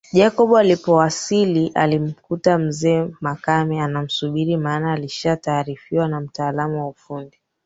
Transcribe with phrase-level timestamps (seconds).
[0.13, 7.39] Jacob alipowasili alimkuta mzee Makame anamsubiri maana alishataarifiwa na mtaalam wa ufundi